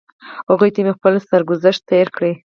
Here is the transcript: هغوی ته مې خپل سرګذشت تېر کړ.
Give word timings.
هغوی 0.49 0.69
ته 0.75 0.79
مې 0.85 0.91
خپل 0.97 1.13
سرګذشت 1.29 1.81
تېر 1.89 2.07
کړ. 2.15 2.21